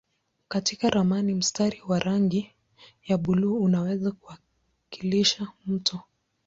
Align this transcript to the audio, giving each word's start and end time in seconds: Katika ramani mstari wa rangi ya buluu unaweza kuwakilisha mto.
Katika 0.47 0.89
ramani 0.89 1.33
mstari 1.35 1.81
wa 1.87 1.99
rangi 1.99 2.51
ya 3.05 3.17
buluu 3.17 3.63
unaweza 3.63 4.11
kuwakilisha 4.11 5.47
mto. 5.65 5.99